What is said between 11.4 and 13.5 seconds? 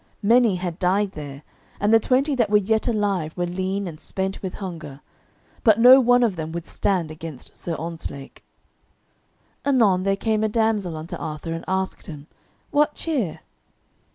and asked him, "What cheer?"